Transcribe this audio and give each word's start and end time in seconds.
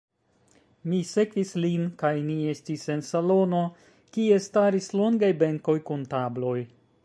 Mi 0.91 1.01
sekvis 1.09 1.51
lin 1.65 1.83
kaj 2.03 2.11
ni 2.29 2.37
estis 2.53 2.87
en 2.95 3.05
salono, 3.09 3.61
kie 4.17 4.43
staris 4.49 4.89
longaj 5.03 5.33
benkoj 5.45 5.77
kun 5.91 6.11
tabloj. 6.15 6.57